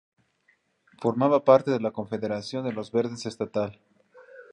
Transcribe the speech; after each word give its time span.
Formaba 0.99 1.45
parte 1.45 1.69
de 1.69 1.79
la 1.79 1.91
Confederación 1.91 2.65
de 2.65 2.71
Los 2.73 2.91
Verdes 2.91 3.27
estatal. 3.27 3.79